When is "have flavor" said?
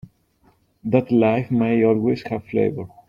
2.23-2.87